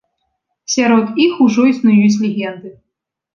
[0.75, 2.73] Сярод іх ужо існуюць легенды.